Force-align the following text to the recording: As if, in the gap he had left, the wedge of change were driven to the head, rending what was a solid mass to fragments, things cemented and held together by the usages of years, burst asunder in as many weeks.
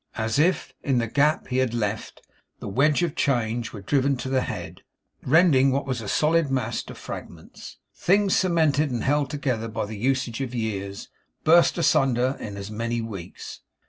As 0.17 0.39
if, 0.39 0.73
in 0.81 0.97
the 0.97 1.05
gap 1.05 1.49
he 1.49 1.57
had 1.57 1.75
left, 1.75 2.23
the 2.59 2.67
wedge 2.67 3.03
of 3.03 3.13
change 3.15 3.71
were 3.71 3.83
driven 3.83 4.17
to 4.17 4.29
the 4.29 4.41
head, 4.41 4.81
rending 5.21 5.71
what 5.71 5.85
was 5.85 6.01
a 6.01 6.09
solid 6.09 6.49
mass 6.49 6.81
to 6.85 6.95
fragments, 6.95 7.77
things 7.93 8.35
cemented 8.35 8.89
and 8.89 9.03
held 9.03 9.29
together 9.29 9.67
by 9.67 9.85
the 9.85 9.95
usages 9.97 10.41
of 10.43 10.55
years, 10.55 11.07
burst 11.43 11.77
asunder 11.77 12.35
in 12.39 12.57
as 12.57 12.71
many 12.71 12.99
weeks. 12.99 13.59